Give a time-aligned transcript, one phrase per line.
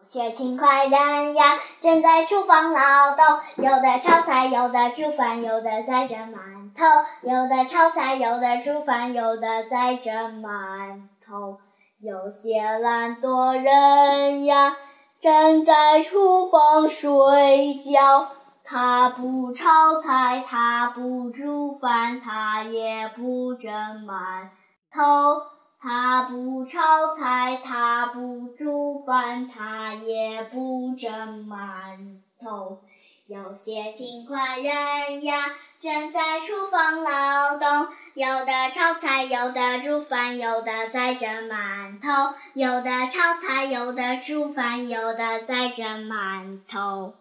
[0.00, 3.22] 有些勤快人呀，正在厨房劳动，
[3.56, 6.86] 有的炒菜，有的煮饭，有的在蒸馒头。
[7.20, 11.58] 有的炒菜，有的煮饭，有的在蒸馒头。
[11.98, 14.74] 有些懒惰人呀，
[15.20, 18.26] 正在厨房睡觉。
[18.64, 23.70] 他不炒菜，他不煮饭，他也不蒸
[24.06, 24.48] 馒
[24.90, 25.59] 头。
[25.82, 32.82] 他不炒菜，他不煮饭，他也不蒸馒头。
[33.26, 35.46] 有些勤快人呀，
[35.80, 42.34] 正在厨房劳动，有的炒菜，有的煮饭，有的在蒸馒头。
[42.54, 47.14] 有的炒菜，有的煮饭，有的在蒸馒头。